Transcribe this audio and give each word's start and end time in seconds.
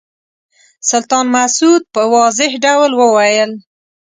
سلطان 0.89 1.25
مسعود 1.35 1.81
په 1.93 2.01
واضح 2.13 2.51
ډول 2.65 2.91
وویل. 2.95 3.51